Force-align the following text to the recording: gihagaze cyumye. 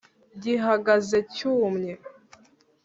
gihagaze 0.41 1.17
cyumye. 1.35 1.93